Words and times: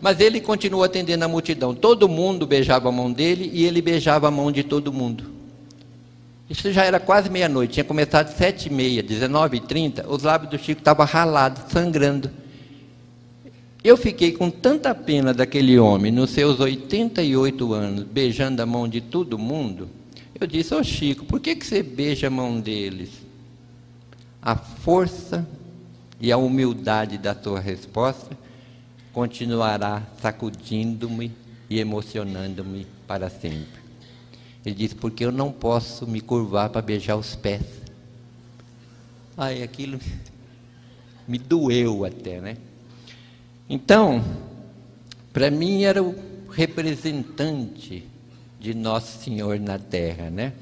Mas 0.00 0.20
ele 0.20 0.40
continuou 0.40 0.84
atendendo 0.84 1.24
a 1.24 1.28
multidão. 1.28 1.74
Todo 1.74 2.08
mundo 2.08 2.46
beijava 2.46 2.88
a 2.88 2.92
mão 2.92 3.12
dele 3.12 3.50
e 3.52 3.64
ele 3.64 3.82
beijava 3.82 4.28
a 4.28 4.30
mão 4.30 4.52
de 4.52 4.62
todo 4.62 4.92
mundo. 4.92 5.38
Isso 6.48 6.72
já 6.72 6.84
era 6.84 6.98
quase 6.98 7.28
meia-noite, 7.28 7.74
tinha 7.74 7.84
começado 7.84 8.34
sete 8.34 8.68
e 8.68 8.72
meia, 8.72 9.02
dezenove 9.02 9.58
e 9.58 9.60
trinta, 9.60 10.08
os 10.08 10.22
lábios 10.22 10.50
do 10.50 10.58
Chico 10.58 10.80
estavam 10.80 11.04
ralados, 11.04 11.70
sangrando. 11.70 12.30
Eu 13.84 13.98
fiquei 13.98 14.32
com 14.32 14.50
tanta 14.50 14.94
pena 14.94 15.34
daquele 15.34 15.78
homem, 15.78 16.10
nos 16.10 16.30
seus 16.30 16.58
88 16.58 17.72
anos, 17.74 18.04
beijando 18.04 18.62
a 18.62 18.66
mão 18.66 18.88
de 18.88 19.00
todo 19.00 19.38
mundo. 19.38 19.90
Eu 20.40 20.46
disse, 20.46 20.74
ô 20.74 20.78
oh, 20.78 20.84
Chico, 20.84 21.26
por 21.26 21.38
que, 21.38 21.54
que 21.54 21.66
você 21.66 21.82
beija 21.82 22.28
a 22.28 22.30
mão 22.30 22.60
deles? 22.60 23.10
A 24.40 24.56
força 24.56 25.46
e 26.18 26.32
a 26.32 26.38
humildade 26.38 27.18
da 27.18 27.34
sua 27.34 27.60
resposta 27.60 28.36
continuará 29.12 30.02
sacudindo-me 30.20 31.32
e 31.68 31.78
emocionando-me 31.78 32.86
para 33.06 33.28
sempre. 33.28 33.78
Ele 34.64 34.74
disse, 34.74 34.94
porque 34.94 35.24
eu 35.24 35.32
não 35.32 35.50
posso 35.50 36.06
me 36.06 36.20
curvar 36.20 36.70
para 36.70 36.82
beijar 36.82 37.16
os 37.16 37.34
pés. 37.34 37.62
Ai, 39.36 39.62
aquilo 39.62 39.98
me 41.26 41.38
doeu 41.38 42.04
até, 42.04 42.40
né? 42.40 42.56
Então, 43.68 44.24
para 45.32 45.50
mim 45.50 45.84
era 45.84 46.02
o 46.02 46.14
representante 46.50 48.04
de 48.58 48.74
Nosso 48.74 49.22
Senhor 49.22 49.60
na 49.60 49.78
Terra, 49.78 50.30
né? 50.30 50.54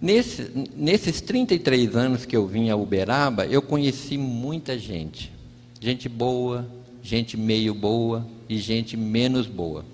Nesse, 0.00 0.50
nesses 0.76 1.20
33 1.22 1.96
anos 1.96 2.26
que 2.26 2.36
eu 2.36 2.46
vim 2.46 2.68
a 2.68 2.76
Uberaba, 2.76 3.46
eu 3.46 3.62
conheci 3.62 4.18
muita 4.18 4.78
gente. 4.78 5.32
Gente 5.80 6.08
boa, 6.08 6.68
gente 7.04 7.36
meio 7.36 7.74
boa 7.74 8.26
e 8.48 8.56
gente 8.56 8.96
menos 8.96 9.46
boa. 9.46 9.84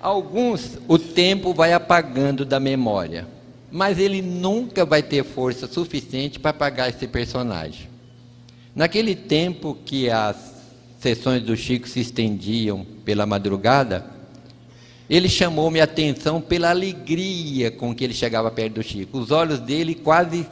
Alguns 0.00 0.78
o 0.86 0.96
tempo 0.98 1.52
vai 1.52 1.72
apagando 1.72 2.44
da 2.44 2.60
memória, 2.60 3.26
mas 3.72 3.98
ele 3.98 4.22
nunca 4.22 4.86
vai 4.86 5.02
ter 5.02 5.24
força 5.24 5.66
suficiente 5.66 6.38
para 6.38 6.52
apagar 6.52 6.88
esse 6.88 7.08
personagem. 7.08 7.88
Naquele 8.74 9.16
tempo 9.16 9.76
que 9.84 10.08
as 10.08 10.36
sessões 11.00 11.42
do 11.42 11.56
Chico 11.56 11.88
se 11.88 11.98
estendiam 11.98 12.86
pela 13.04 13.26
madrugada, 13.26 14.06
ele 15.10 15.28
chamou 15.28 15.70
minha 15.72 15.84
atenção 15.84 16.40
pela 16.40 16.70
alegria 16.70 17.70
com 17.72 17.92
que 17.92 18.04
ele 18.04 18.14
chegava 18.14 18.50
perto 18.50 18.74
do 18.74 18.82
Chico. 18.82 19.18
Os 19.18 19.32
olhos 19.32 19.58
dele 19.58 19.96
quase 19.96 20.46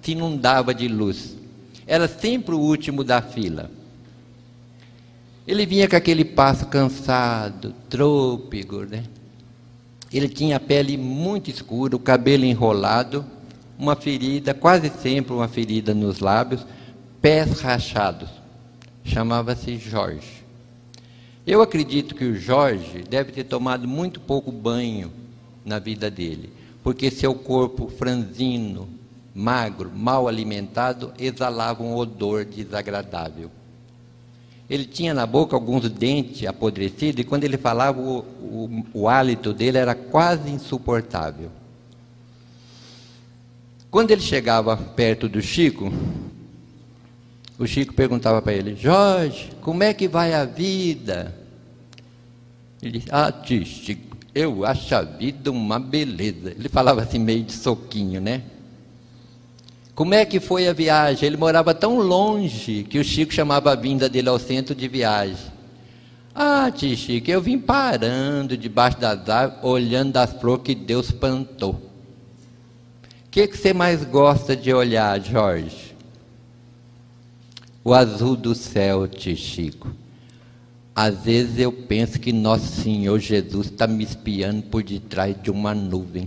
se 0.00 0.12
inundavam 0.12 0.72
de 0.72 0.86
luz. 0.86 1.36
Era 1.86 2.08
sempre 2.08 2.54
o 2.54 2.60
último 2.60 3.04
da 3.04 3.22
fila. 3.22 3.70
Ele 5.46 5.64
vinha 5.64 5.88
com 5.88 5.94
aquele 5.94 6.24
passo 6.24 6.66
cansado, 6.66 7.72
trôpego, 7.88 8.84
né? 8.84 9.04
Ele 10.12 10.28
tinha 10.28 10.56
a 10.56 10.60
pele 10.60 10.96
muito 10.96 11.50
escura, 11.50 11.94
o 11.94 12.00
cabelo 12.00 12.44
enrolado, 12.44 13.24
uma 13.78 13.94
ferida, 13.94 14.54
quase 14.54 14.90
sempre 14.90 15.32
uma 15.32 15.46
ferida 15.46 15.94
nos 15.94 16.18
lábios, 16.18 16.66
pés 17.20 17.60
rachados. 17.60 18.28
Chamava-se 19.04 19.76
Jorge. 19.76 20.44
Eu 21.46 21.62
acredito 21.62 22.14
que 22.14 22.24
o 22.24 22.36
Jorge 22.36 23.04
deve 23.08 23.30
ter 23.30 23.44
tomado 23.44 23.86
muito 23.86 24.18
pouco 24.18 24.50
banho 24.50 25.12
na 25.64 25.78
vida 25.78 26.10
dele, 26.10 26.50
porque 26.82 27.08
seu 27.08 27.34
corpo 27.34 27.88
franzino, 27.88 28.88
magro, 29.36 29.92
mal 29.94 30.26
alimentado, 30.26 31.12
exalava 31.18 31.82
um 31.82 31.94
odor 31.94 32.46
desagradável. 32.46 33.50
Ele 34.68 34.86
tinha 34.86 35.12
na 35.12 35.26
boca 35.26 35.54
alguns 35.54 35.88
dentes 35.90 36.48
apodrecidos 36.48 37.20
e 37.20 37.24
quando 37.24 37.44
ele 37.44 37.58
falava, 37.58 38.00
o, 38.00 38.20
o, 38.40 38.84
o 38.94 39.08
hálito 39.08 39.52
dele 39.52 39.76
era 39.76 39.94
quase 39.94 40.50
insuportável. 40.50 41.50
Quando 43.90 44.10
ele 44.10 44.22
chegava 44.22 44.74
perto 44.74 45.28
do 45.28 45.42
Chico, 45.42 45.92
o 47.58 47.66
Chico 47.66 47.92
perguntava 47.92 48.40
para 48.40 48.54
ele: 48.54 48.74
Jorge, 48.74 49.52
como 49.60 49.82
é 49.82 49.92
que 49.92 50.08
vai 50.08 50.32
a 50.32 50.44
vida? 50.44 51.34
Ele 52.82 52.98
disse: 52.98 53.08
Ah, 53.10 53.30
tio 53.30 53.64
Chico, 53.64 54.16
eu 54.34 54.64
acho 54.64 54.94
a 54.94 55.02
vida 55.02 55.50
uma 55.50 55.78
beleza. 55.78 56.50
Ele 56.50 56.68
falava 56.68 57.02
assim, 57.02 57.18
meio 57.18 57.44
de 57.44 57.52
soquinho, 57.52 58.20
né? 58.20 58.42
Como 59.96 60.14
é 60.14 60.24
que 60.24 60.38
foi 60.38 60.68
a 60.68 60.72
viagem? 60.72 61.26
Ele 61.26 61.36
morava 61.36 61.74
tão 61.74 61.98
longe 61.98 62.84
que 62.84 63.00
o 63.00 63.04
Chico 63.04 63.34
chamava 63.34 63.72
a 63.72 63.74
vinda 63.74 64.08
dele 64.08 64.28
ao 64.28 64.38
centro 64.38 64.76
de 64.76 64.86
viagem. 64.86 65.52
Ah, 66.32 66.70
tio 66.70 66.96
Chico, 66.96 67.28
eu 67.28 67.40
vim 67.42 67.58
parando 67.58 68.56
debaixo 68.56 69.00
das 69.00 69.28
árvores, 69.28 69.64
olhando 69.64 70.16
as 70.18 70.32
flores 70.34 70.62
que 70.62 70.74
Deus 70.76 71.10
plantou. 71.10 71.72
O 71.72 73.30
que, 73.30 73.48
que 73.48 73.58
você 73.58 73.72
mais 73.74 74.04
gosta 74.04 74.54
de 74.54 74.72
olhar, 74.72 75.20
Jorge? 75.20 75.86
o 77.86 77.94
azul 77.94 78.34
do 78.34 78.52
céu, 78.52 79.06
tio 79.06 79.36
Chico. 79.36 79.94
Às 80.92 81.20
vezes 81.20 81.60
eu 81.60 81.70
penso 81.70 82.18
que 82.18 82.32
Nosso 82.32 82.82
Senhor 82.82 83.16
Jesus 83.20 83.66
está 83.66 83.86
me 83.86 84.02
espiando 84.02 84.62
por 84.62 84.82
detrás 84.82 85.40
de 85.40 85.52
uma 85.52 85.72
nuvem. 85.72 86.24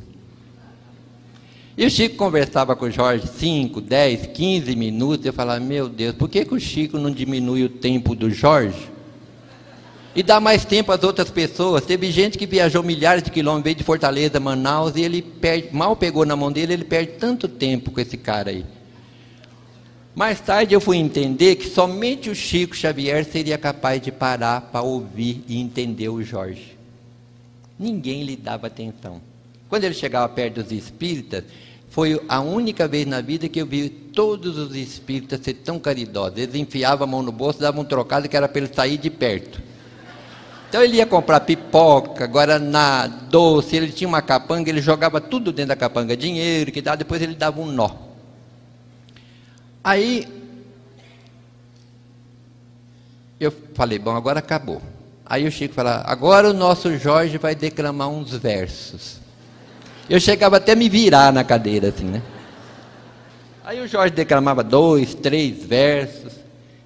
E 1.79 1.85
o 1.85 1.89
Chico 1.89 2.17
conversava 2.17 2.75
com 2.75 2.87
o 2.87 2.91
Jorge 2.91 3.25
5, 3.25 3.79
10, 3.79 4.27
15 4.33 4.75
minutos. 4.75 5.25
Eu 5.25 5.31
falava, 5.31 5.61
meu 5.61 5.87
Deus, 5.87 6.13
por 6.13 6.27
que, 6.27 6.43
que 6.43 6.53
o 6.53 6.59
Chico 6.59 6.99
não 6.99 7.09
diminui 7.09 7.63
o 7.63 7.69
tempo 7.69 8.13
do 8.13 8.29
Jorge? 8.29 8.91
E 10.13 10.21
dá 10.21 10.41
mais 10.41 10.65
tempo 10.65 10.91
às 10.91 11.01
outras 11.05 11.31
pessoas. 11.31 11.85
Teve 11.85 12.11
gente 12.11 12.37
que 12.37 12.45
viajou 12.45 12.83
milhares 12.83 13.23
de 13.23 13.31
quilômetros, 13.31 13.63
veio 13.63 13.75
de 13.77 13.85
Fortaleza, 13.85 14.41
Manaus, 14.41 14.97
e 14.97 15.03
ele 15.03 15.21
perde, 15.21 15.69
mal 15.71 15.95
pegou 15.95 16.25
na 16.25 16.35
mão 16.35 16.51
dele, 16.51 16.73
ele 16.73 16.83
perde 16.83 17.13
tanto 17.13 17.47
tempo 17.47 17.91
com 17.91 18.01
esse 18.01 18.17
cara 18.17 18.49
aí. 18.49 18.65
Mais 20.13 20.41
tarde 20.41 20.75
eu 20.75 20.81
fui 20.81 20.97
entender 20.97 21.55
que 21.55 21.69
somente 21.69 22.29
o 22.29 22.35
Chico 22.35 22.75
Xavier 22.75 23.23
seria 23.23 23.57
capaz 23.57 24.01
de 24.01 24.11
parar 24.11 24.59
para 24.59 24.81
ouvir 24.81 25.45
e 25.47 25.57
entender 25.57 26.09
o 26.09 26.21
Jorge. 26.21 26.77
Ninguém 27.79 28.23
lhe 28.23 28.35
dava 28.35 28.67
atenção. 28.67 29.21
Quando 29.69 29.83
ele 29.83 29.93
chegava 29.93 30.27
perto 30.27 30.63
dos 30.63 30.71
espíritas, 30.71 31.43
foi 31.89 32.21
a 32.29 32.39
única 32.39 32.87
vez 32.87 33.05
na 33.07 33.19
vida 33.19 33.49
que 33.49 33.59
eu 33.59 33.65
vi 33.65 33.89
todos 33.89 34.57
os 34.57 34.75
espíritas 34.75 35.41
ser 35.41 35.55
tão 35.55 35.79
caridosos. 35.79 36.37
Eles 36.37 36.55
enfiavam 36.55 37.07
a 37.07 37.09
mão 37.09 37.23
no 37.23 37.31
bolso, 37.31 37.59
davam 37.59 37.81
um 37.81 37.85
trocado 37.85 38.29
que 38.29 38.37
era 38.37 38.47
para 38.47 38.61
ele 38.61 38.73
sair 38.73 38.97
de 38.97 39.09
perto. 39.09 39.61
Então 40.69 40.83
ele 40.83 40.97
ia 40.97 41.05
comprar 41.07 41.39
pipoca, 41.39 42.27
guaraná, 42.27 43.07
doce, 43.07 43.75
ele 43.75 43.91
tinha 43.91 44.07
uma 44.07 44.21
capanga, 44.21 44.69
ele 44.69 44.81
jogava 44.81 45.19
tudo 45.19 45.51
dentro 45.51 45.69
da 45.69 45.75
capanga, 45.75 46.15
dinheiro 46.15 46.71
que 46.71 46.79
dá, 46.79 46.95
depois 46.95 47.19
ele 47.23 47.33
dava 47.33 47.59
um 47.59 47.65
nó. 47.65 47.89
Aí 49.83 50.27
eu 53.39 53.51
falei, 53.73 53.97
bom, 53.97 54.15
agora 54.15 54.37
acabou. 54.37 54.79
Aí 55.25 55.47
o 55.47 55.51
Chico 55.51 55.73
falou, 55.73 56.03
agora 56.05 56.51
o 56.51 56.53
nosso 56.53 56.95
Jorge 56.97 57.39
vai 57.39 57.55
declamar 57.55 58.09
uns 58.09 58.31
versos. 58.31 59.19
Eu 60.09 60.19
chegava 60.19 60.57
até 60.57 60.71
a 60.71 60.75
me 60.75 60.89
virar 60.89 61.31
na 61.31 61.43
cadeira, 61.43 61.89
assim, 61.89 62.05
né? 62.05 62.21
Aí 63.63 63.79
o 63.79 63.87
Jorge 63.87 64.15
declamava 64.15 64.63
dois, 64.63 65.13
três 65.13 65.63
versos. 65.63 66.33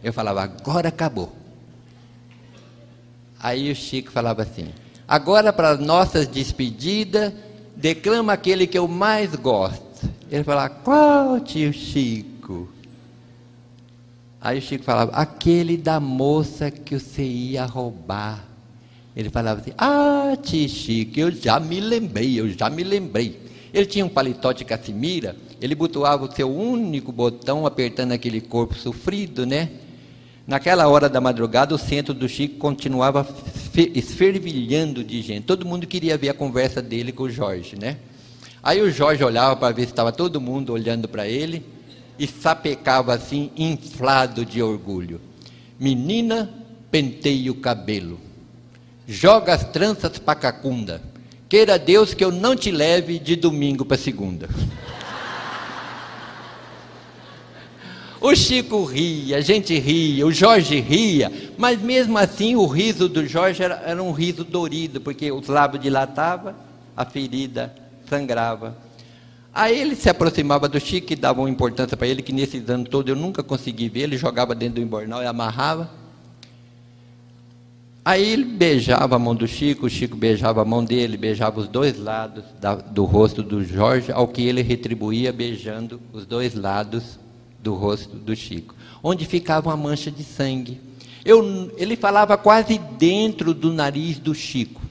Eu 0.04 0.12
falava, 0.12 0.44
agora 0.44 0.90
acabou. 0.90 1.32
Aí 3.40 3.72
o 3.72 3.76
Chico 3.76 4.12
falava 4.12 4.42
assim, 4.42 4.70
agora 5.08 5.54
para 5.54 5.78
nossas 5.78 6.28
despedidas, 6.28 7.32
declama 7.76 8.34
aquele 8.34 8.68
que 8.68 8.78
eu 8.78 8.88
mais 8.88 9.34
gosto. 9.36 10.10
Ele 10.30 10.44
falava, 10.44 10.70
qual 10.70 11.40
tio 11.40 11.72
Chico? 11.72 12.68
Aí 14.42 14.60
o 14.60 14.62
Chico 14.62 14.84
falava, 14.84 15.12
aquele 15.14 15.78
da 15.78 16.02
moça 16.02 16.70
que 16.70 17.00
você 17.00 17.24
ia 17.24 17.66
roubar. 17.66 18.44
Ele 19.16 19.30
falava 19.30 19.62
assim, 19.62 19.74
ah, 19.78 20.36
tio 20.42 20.68
Chico, 20.68 21.20
eu 21.20 21.32
já 21.32 21.60
me 21.60 21.80
lembrei, 21.80 22.40
eu 22.40 22.50
já 22.50 22.70
me 22.70 22.84
lembrei. 22.84 23.40
Ele 23.74 23.86
tinha 23.86 24.06
um 24.06 24.10
paletó 24.10 24.52
de 24.52 24.66
casimira, 24.66 25.36
ele 25.62 25.76
butuava 25.76 26.26
o 26.26 26.32
seu 26.32 26.52
único 26.54 27.12
botão 27.12 27.66
apertando 27.66 28.12
aquele 28.12 28.42
corpo 28.42 28.76
sofrido, 28.76 29.46
né? 29.46 29.70
Naquela 30.46 30.88
hora 30.88 31.08
da 31.08 31.22
madrugada, 31.22 31.74
o 31.74 31.78
centro 31.78 32.14
do 32.14 32.28
Chico 32.28 32.58
continuava 32.58 33.26
esfervilhando 33.96 35.04
de 35.04 35.22
gente. 35.22 35.46
Todo 35.46 35.66
mundo 35.66 35.88
queria 35.88 36.18
ver 36.18 36.30
a 36.30 36.34
conversa 36.34 36.82
dele 36.82 37.12
com 37.12 37.24
o 37.24 37.30
Jorge, 37.30 37.78
né? 37.80 37.98
Aí 38.62 38.82
o 38.82 38.92
Jorge 38.92 39.24
olhava 39.24 39.56
para 39.56 39.74
ver 39.74 39.84
se 39.84 39.92
estava 39.92 40.12
todo 40.12 40.42
mundo 40.42 40.74
olhando 40.74 41.08
para 41.08 41.28
ele 41.28 41.66
e 42.20 42.28
sapecava 42.28 43.14
assim, 43.14 43.52
inflado 43.58 44.46
de 44.46 44.62
orgulho. 44.62 45.20
Menina, 45.80 46.50
penteie 46.92 47.50
o 47.50 47.56
cabelo, 47.56 48.20
joga 49.08 49.54
as 49.54 49.64
tranças 49.66 50.18
para 50.18 50.36
cacunda. 50.36 51.02
Queira 51.50 51.78
Deus 51.78 52.14
que 52.14 52.24
eu 52.24 52.32
não 52.32 52.56
te 52.56 52.72
leve 52.72 53.20
de 53.20 53.36
domingo 53.36 53.86
para 53.86 53.98
segunda. 53.98 54.50
O 58.20 58.34
Chico 58.36 58.86
ria, 58.86 59.36
a 59.36 59.42
gente 59.42 59.78
ria, 59.78 60.26
o 60.26 60.32
Jorge 60.32 60.80
ria, 60.80 61.30
mas 61.58 61.82
mesmo 61.82 62.18
assim 62.18 62.56
o 62.56 62.66
riso 62.66 63.10
do 63.10 63.28
Jorge 63.28 63.62
era, 63.62 63.84
era 63.86 64.02
um 64.02 64.14
riso 64.14 64.46
dorido, 64.46 65.02
porque 65.02 65.30
os 65.30 65.50
lábios 65.50 65.84
dilatavam, 65.84 66.56
a 66.96 67.04
ferida 67.04 67.76
sangrava. 68.10 68.78
Aí 69.54 69.78
ele 69.78 69.94
se 69.94 70.10
aproximava 70.10 70.70
do 70.70 70.80
Chico 70.80 71.12
e 71.12 71.18
dava 71.18 71.42
uma 71.42 71.50
importância 71.50 71.98
para 71.98 72.08
ele, 72.08 72.22
que 72.22 72.32
nesses 72.32 72.68
anos 72.70 72.88
todos 72.90 73.10
eu 73.10 73.16
nunca 73.16 73.44
consegui 73.44 73.90
ver, 73.90 74.04
ele 74.04 74.18
jogava 74.18 74.56
dentro 74.56 74.76
do 74.76 74.82
embornal 74.82 75.22
e 75.22 75.26
amarrava. 75.26 75.90
Aí 78.06 78.34
ele 78.34 78.44
beijava 78.44 79.16
a 79.16 79.20
mão 79.20 79.34
do 79.34 79.48
Chico, 79.48 79.86
o 79.86 79.90
Chico 79.90 80.18
beijava 80.18 80.62
a 80.62 80.66
mão 80.66 80.84
dele, 80.84 81.16
beijava 81.16 81.62
os 81.62 81.70
dois 81.70 81.98
lados 81.98 82.44
da, 82.60 82.76
do 82.76 83.06
rosto 83.06 83.42
do 83.42 83.64
Jorge, 83.64 84.12
ao 84.12 84.28
que 84.28 84.46
ele 84.46 84.62
retribuía 84.62 85.32
beijando 85.32 86.02
os 86.12 86.26
dois 86.26 86.54
lados 86.54 87.18
do 87.62 87.74
rosto 87.74 88.18
do 88.18 88.36
Chico, 88.36 88.76
onde 89.02 89.26
ficava 89.26 89.70
uma 89.70 89.78
mancha 89.78 90.12
de 90.12 90.22
sangue. 90.22 90.82
Eu, 91.24 91.74
ele 91.78 91.96
falava 91.96 92.36
quase 92.36 92.78
dentro 92.78 93.54
do 93.54 93.72
nariz 93.72 94.20
do 94.20 94.36
Chico. 94.36 94.82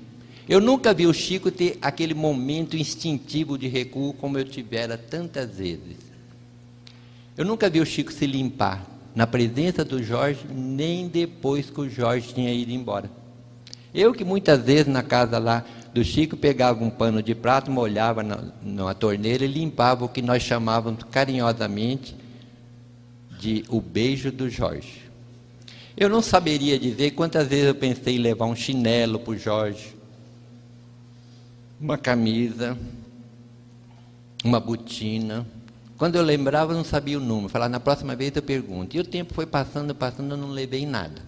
Eu 0.48 0.58
nunca 0.58 0.94
vi 0.94 1.06
o 1.06 1.12
Chico 1.12 1.50
ter 1.50 1.76
aquele 1.82 2.14
momento 2.14 2.78
instintivo 2.78 3.58
de 3.58 3.68
recuo 3.68 4.14
como 4.14 4.38
eu 4.38 4.44
tivera 4.44 4.96
tantas 4.96 5.58
vezes. 5.58 5.98
Eu 7.36 7.44
nunca 7.44 7.68
vi 7.68 7.78
o 7.78 7.86
Chico 7.86 8.10
se 8.10 8.26
limpar 8.26 8.91
na 9.14 9.26
presença 9.26 9.84
do 9.84 10.02
Jorge, 10.02 10.46
nem 10.48 11.08
depois 11.08 11.68
que 11.68 11.80
o 11.80 11.88
Jorge 11.88 12.32
tinha 12.32 12.52
ido 12.52 12.72
embora. 12.72 13.10
Eu 13.94 14.14
que 14.14 14.24
muitas 14.24 14.62
vezes 14.62 14.86
na 14.86 15.02
casa 15.02 15.38
lá 15.38 15.64
do 15.92 16.02
Chico 16.02 16.36
pegava 16.36 16.82
um 16.82 16.88
pano 16.88 17.22
de 17.22 17.34
prato, 17.34 17.70
molhava 17.70 18.22
na, 18.22 18.44
na 18.62 18.94
torneira 18.94 19.44
e 19.44 19.48
limpava 19.48 20.04
o 20.04 20.08
que 20.08 20.22
nós 20.22 20.42
chamávamos 20.42 21.04
carinhosamente 21.10 22.16
de 23.38 23.64
o 23.68 23.80
beijo 23.80 24.32
do 24.32 24.48
Jorge. 24.48 25.02
Eu 25.94 26.08
não 26.08 26.22
saberia 26.22 26.78
dizer 26.78 27.10
quantas 27.10 27.46
vezes 27.46 27.66
eu 27.66 27.74
pensei 27.74 28.16
em 28.16 28.18
levar 28.18 28.46
um 28.46 28.56
chinelo 28.56 29.18
para 29.18 29.32
o 29.32 29.36
Jorge, 29.36 29.94
uma 31.78 31.98
camisa, 31.98 32.78
uma 34.42 34.58
botina. 34.58 35.46
Quando 35.96 36.16
eu 36.16 36.22
lembrava, 36.22 36.72
eu 36.72 36.76
não 36.76 36.84
sabia 36.84 37.18
o 37.18 37.20
número. 37.20 37.48
Falar, 37.48 37.68
na 37.68 37.80
próxima 37.80 38.16
vez 38.16 38.34
eu 38.34 38.42
pergunto. 38.42 38.96
E 38.96 39.00
o 39.00 39.04
tempo 39.04 39.34
foi 39.34 39.46
passando, 39.46 39.94
passando, 39.94 40.32
eu 40.32 40.36
não 40.36 40.48
levei 40.48 40.84
nada. 40.86 41.22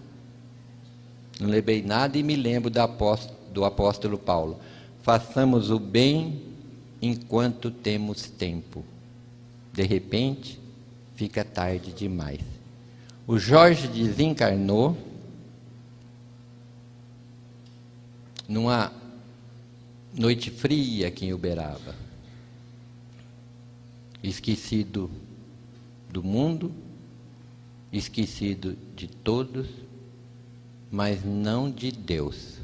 Não 1.39 1.49
levei 1.49 1.81
nada 1.81 2.17
e 2.17 2.23
me 2.23 2.35
lembro 2.35 2.69
do 2.69 2.79
apóstolo, 2.79 3.37
do 3.51 3.65
apóstolo 3.65 4.17
Paulo. 4.17 4.59
Façamos 5.01 5.69
o 5.69 5.79
bem 5.79 6.41
enquanto 7.01 7.69
temos 7.69 8.23
tempo. 8.29 8.83
De 9.71 9.83
repente, 9.83 10.59
fica 11.15 11.43
tarde 11.43 11.91
demais. 11.91 12.41
O 13.27 13.37
Jorge 13.37 13.87
desencarnou 13.87 14.97
numa 18.47 18.91
noite 20.13 20.51
fria 20.51 21.07
aqui 21.07 21.25
em 21.25 21.33
Uberaba. 21.33 22.04
Esquecido 24.27 25.11
do 26.09 26.23
mundo, 26.23 26.73
esquecido 27.93 28.75
de 28.95 29.07
todos, 29.07 29.67
mas 30.89 31.23
não 31.23 31.69
de 31.69 31.91
Deus. 31.91 32.57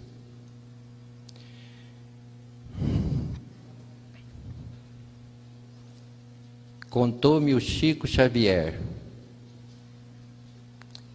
Contou-me 6.90 7.54
o 7.54 7.62
Chico 7.62 8.08
Xavier, 8.08 8.82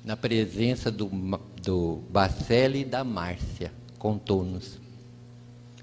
na 0.04 0.16
presença 0.16 0.92
do, 0.92 1.10
do 1.60 1.96
Bacelli 2.08 2.82
e 2.82 2.84
da 2.84 3.02
Márcia, 3.02 3.72
contou-nos. 3.98 4.85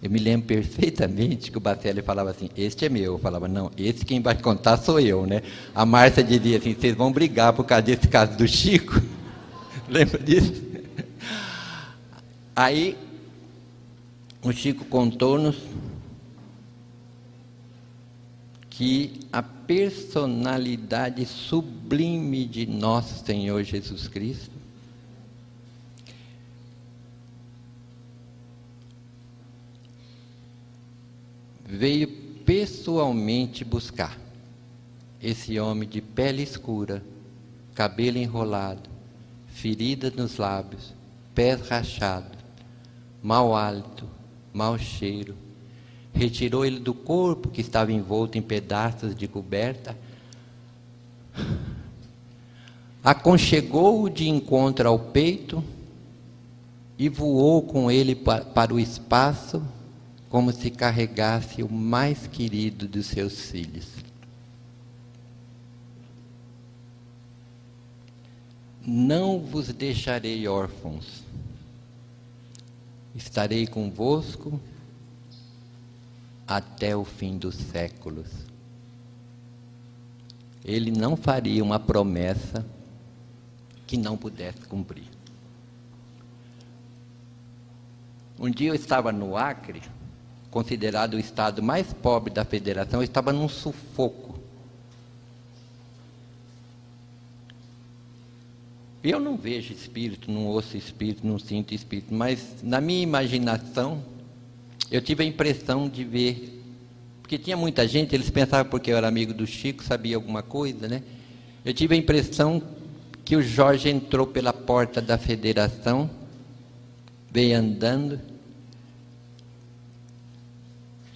Eu 0.03 0.11
me 0.11 0.19
lembro 0.19 0.45
perfeitamente 0.45 1.49
que 1.49 1.57
o 1.57 1.61
Bacelli 1.61 2.01
falava 2.01 2.29
assim, 2.29 2.49
este 2.57 2.85
é 2.85 2.89
meu. 2.89 3.13
Eu 3.13 3.17
falava, 3.17 3.47
não, 3.47 3.71
esse 3.77 4.03
quem 4.03 4.21
vai 4.21 4.35
contar 4.35 4.75
sou 4.75 4.99
eu, 4.99 5.25
né? 5.25 5.41
A 5.73 5.85
Márcia 5.85 6.21
dizia 6.21 6.57
assim, 6.57 6.75
vocês 6.75 6.93
vão 6.93 7.09
brigar 7.09 7.53
por 7.53 7.63
causa 7.63 7.83
desse 7.83 8.09
caso 8.09 8.37
do 8.37 8.45
Chico. 8.45 9.01
Lembra 9.87 10.21
disso? 10.21 10.61
Aí, 12.53 12.97
o 14.41 14.51
Chico 14.51 14.83
contou-nos 14.83 15.55
que 18.69 19.21
a 19.31 19.41
personalidade 19.41 21.25
sublime 21.25 22.45
de 22.45 22.65
nosso 22.65 23.23
Senhor 23.23 23.63
Jesus 23.63 24.09
Cristo 24.09 24.52
veio 31.73 32.07
pessoalmente 32.45 33.65
buscar 33.65 34.15
esse 35.19 35.59
homem 35.59 35.89
de 35.89 36.01
pele 36.01 36.43
escura, 36.43 37.03
cabelo 37.73 38.19
enrolado, 38.19 38.87
ferida 39.47 40.11
nos 40.15 40.37
lábios, 40.37 40.93
pés 41.33 41.67
rachados, 41.67 42.37
mau 43.23 43.55
hálito, 43.55 44.07
mau 44.53 44.77
cheiro, 44.77 45.35
retirou 46.13 46.63
ele 46.63 46.79
do 46.79 46.93
corpo 46.93 47.49
que 47.49 47.61
estava 47.61 47.91
envolto 47.91 48.37
em 48.37 48.41
pedaços 48.41 49.15
de 49.15 49.27
coberta, 49.27 49.97
aconchegou-o 53.03 54.09
de 54.09 54.29
encontro 54.29 54.87
ao 54.87 54.99
peito 54.99 55.63
e 56.99 57.09
voou 57.09 57.63
com 57.63 57.89
ele 57.89 58.13
para 58.13 58.71
o 58.71 58.79
espaço, 58.79 59.59
como 60.33 60.51
se 60.51 60.71
carregasse 60.71 61.61
o 61.61 61.71
mais 61.71 62.25
querido 62.25 62.87
dos 62.87 63.05
seus 63.05 63.51
filhos. 63.51 63.87
Não 68.83 69.39
vos 69.39 69.67
deixarei 69.67 70.47
órfãos, 70.47 71.21
estarei 73.13 73.67
convosco 73.67 74.59
até 76.47 76.97
o 76.97 77.05
fim 77.05 77.37
dos 77.37 77.53
séculos. 77.53 78.31
Ele 80.65 80.89
não 80.89 81.15
faria 81.15 81.63
uma 81.63 81.79
promessa 81.79 82.65
que 83.85 83.97
não 83.97 84.17
pudesse 84.17 84.61
cumprir. 84.61 85.05
Um 88.39 88.49
dia 88.49 88.69
eu 88.69 88.73
estava 88.73 89.11
no 89.11 89.37
Acre, 89.37 89.79
considerado 90.53 91.15
o 91.15 91.19
estado 91.19 91.63
mais 91.63 91.91
pobre 91.91 92.31
da 92.31 92.45
federação, 92.45 93.01
estava 93.01 93.33
num 93.33 93.49
sufoco. 93.49 94.39
Eu 99.03 99.19
não 99.19 99.35
vejo 99.35 99.73
espírito, 99.73 100.31
não 100.31 100.45
ouço 100.45 100.77
espírito, 100.77 101.25
não 101.25 101.39
sinto 101.39 101.73
espírito, 101.73 102.13
mas 102.13 102.57
na 102.61 102.79
minha 102.79 103.01
imaginação 103.01 104.03
eu 104.91 105.01
tive 105.01 105.23
a 105.23 105.27
impressão 105.27 105.89
de 105.89 106.03
ver, 106.03 106.61
porque 107.23 107.39
tinha 107.39 107.57
muita 107.57 107.87
gente, 107.87 108.13
eles 108.13 108.29
pensavam 108.29 108.69
porque 108.69 108.91
eu 108.91 108.97
era 108.97 109.07
amigo 109.07 109.33
do 109.33 109.47
Chico, 109.47 109.83
sabia 109.83 110.15
alguma 110.15 110.43
coisa, 110.43 110.87
né? 110.87 111.01
Eu 111.65 111.73
tive 111.73 111.95
a 111.95 111.97
impressão 111.97 112.61
que 113.25 113.35
o 113.35 113.41
Jorge 113.41 113.89
entrou 113.89 114.27
pela 114.27 114.53
porta 114.53 115.01
da 115.01 115.17
federação, 115.17 116.07
veio 117.31 117.57
andando, 117.57 118.32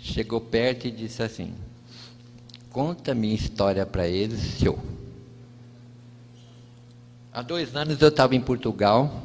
chegou 0.08 0.42
perto 0.42 0.88
e 0.88 0.92
disse 0.92 1.22
assim: 1.22 1.54
Conta 2.72 3.14
minha 3.14 3.36
história 3.36 3.86
para 3.86 4.08
eles, 4.08 4.40
senhor. 4.40 4.80
Há 7.32 7.42
dois 7.42 7.76
anos 7.76 8.02
eu 8.02 8.08
estava 8.08 8.36
em 8.36 8.42
Portugal, 8.42 9.24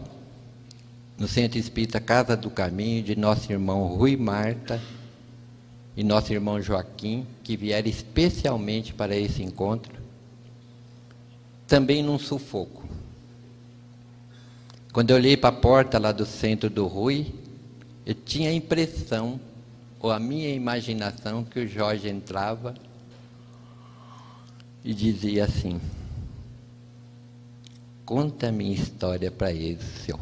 no 1.16 1.26
Centro 1.26 1.58
Espírita 1.58 2.00
Casa 2.00 2.36
do 2.36 2.50
Caminho, 2.50 3.02
de 3.02 3.16
nosso 3.16 3.50
irmão 3.50 3.86
Rui 3.86 4.16
Marta 4.16 4.80
e 5.96 6.02
nosso 6.02 6.32
irmão 6.32 6.60
Joaquim, 6.60 7.26
que 7.42 7.56
vieram 7.56 7.88
especialmente 7.88 8.92
para 8.92 9.16
esse 9.16 9.42
encontro, 9.42 9.92
também 11.66 12.02
num 12.02 12.18
sufoco. 12.18 12.82
Quando 14.92 15.10
eu 15.10 15.16
olhei 15.16 15.36
para 15.36 15.48
a 15.48 15.58
porta 15.58 15.98
lá 15.98 16.12
do 16.12 16.26
centro 16.26 16.68
do 16.68 16.86
Rui, 16.86 17.32
eu 18.04 18.14
tinha 18.14 18.50
a 18.50 18.52
impressão, 18.52 19.40
ou 20.02 20.10
a 20.10 20.18
minha 20.18 20.50
imaginação, 20.52 21.44
que 21.44 21.60
o 21.60 21.66
Jorge 21.66 22.08
entrava 22.08 22.74
e 24.84 24.92
dizia 24.92 25.44
assim: 25.44 25.80
Conta 28.04 28.48
a 28.48 28.52
minha 28.52 28.74
história 28.74 29.30
para 29.30 29.52
eles, 29.52 29.84
senhor. 30.04 30.20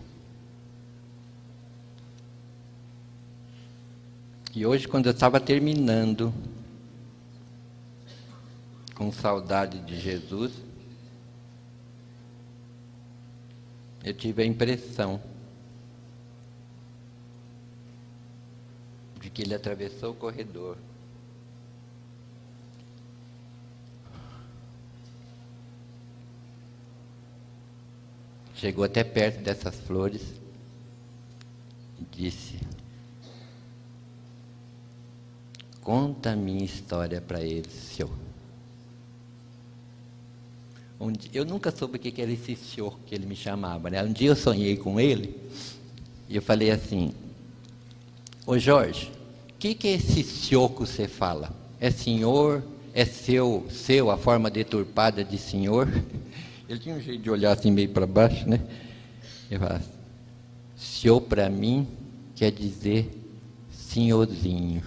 E 4.55 4.65
hoje, 4.67 4.87
quando 4.87 5.07
eu 5.07 5.13
estava 5.13 5.41
terminando, 5.41 6.33
com 8.95 9.11
saudade 9.11 9.81
de 9.81 9.99
Jesus, 9.99 10.53
Eu 14.03 14.15
tive 14.15 14.43
a 14.43 14.47
impressão 14.47 15.21
de 19.31 19.33
que 19.33 19.43
ele 19.43 19.55
atravessou 19.55 20.11
o 20.11 20.15
corredor. 20.15 20.77
Chegou 28.55 28.85
até 28.85 29.03
perto 29.03 29.41
dessas 29.41 29.75
flores 29.77 30.23
e 31.99 32.05
disse: 32.11 32.61
Conta 35.81 36.33
a 36.33 36.37
minha 36.37 36.65
história 36.65 37.21
para 37.21 37.41
eles, 37.41 37.73
senhor. 37.73 38.11
Um 41.01 41.11
dia, 41.11 41.31
eu 41.33 41.47
nunca 41.47 41.71
soube 41.71 41.97
o 41.97 41.99
que 41.99 42.21
era 42.21 42.31
esse 42.31 42.55
senhor 42.55 42.99
que 43.07 43.15
ele 43.15 43.25
me 43.25 43.35
chamava. 43.35 43.89
Né? 43.89 44.03
Um 44.03 44.13
dia 44.13 44.29
eu 44.29 44.37
sonhei 44.37 44.77
com 44.77 45.01
ele 45.01 45.35
e 46.29 46.37
eu 46.37 46.43
falei 46.43 46.71
assim: 46.71 47.15
Ô 48.47 48.59
Jorge, 48.59 49.11
que, 49.61 49.75
que 49.75 49.89
é 49.89 49.93
esse 49.93 50.25
que 50.71 50.81
você 50.81 51.07
fala? 51.07 51.55
É 51.79 51.91
senhor? 51.91 52.65
É 52.95 53.05
seu, 53.05 53.67
seu, 53.71 54.11
a 54.11 54.17
forma 54.17 54.51
deturpada 54.51 55.23
de 55.23 55.37
senhor? 55.37 55.87
Ele 56.67 56.79
tinha 56.79 56.95
um 56.95 57.01
jeito 57.01 57.23
de 57.23 57.31
olhar 57.31 57.53
assim 57.53 57.71
meio 57.71 57.91
para 57.91 58.07
baixo, 58.07 58.49
né? 58.49 58.59
Ele 59.51 59.59
falava, 59.61 59.83
senhor 60.77 61.21
para 61.21 61.51
mim 61.51 61.87
quer 62.35 62.51
dizer 62.51 63.11
senhorzinho. 63.71 64.83